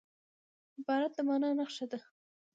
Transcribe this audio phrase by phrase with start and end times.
[0.79, 1.99] عبارت د مانا نخښه ده.